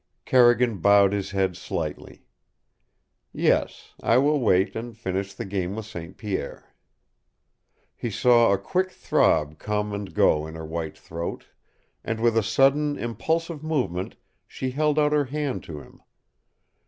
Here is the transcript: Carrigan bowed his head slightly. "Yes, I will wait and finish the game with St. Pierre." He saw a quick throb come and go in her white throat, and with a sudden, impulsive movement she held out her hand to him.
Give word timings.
Carrigan 0.25 0.79
bowed 0.79 1.13
his 1.13 1.29
head 1.29 1.55
slightly. 1.55 2.25
"Yes, 3.31 3.93
I 4.01 4.17
will 4.17 4.39
wait 4.39 4.75
and 4.75 4.97
finish 4.97 5.31
the 5.31 5.45
game 5.45 5.75
with 5.75 5.85
St. 5.85 6.17
Pierre." 6.17 6.73
He 7.95 8.09
saw 8.09 8.51
a 8.51 8.57
quick 8.57 8.89
throb 8.89 9.59
come 9.59 9.93
and 9.93 10.11
go 10.11 10.47
in 10.47 10.55
her 10.55 10.65
white 10.65 10.97
throat, 10.97 11.45
and 12.03 12.19
with 12.19 12.35
a 12.35 12.41
sudden, 12.41 12.97
impulsive 12.97 13.61
movement 13.61 14.15
she 14.47 14.71
held 14.71 14.97
out 14.97 15.11
her 15.11 15.25
hand 15.25 15.63
to 15.65 15.81
him. 15.81 16.01